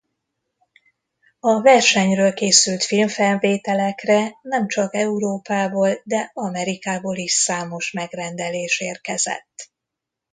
A 1.39 1.61
versenyről 1.61 2.33
készült 2.33 2.83
filmfelvételekre 2.83 4.33
nemcsak 4.41 4.95
Európából 4.95 6.01
de 6.03 6.29
Amerikából 6.33 7.17
is 7.17 7.33
számos 7.33 7.91
megrendelés 7.91 8.79
érkezett. 8.79 9.71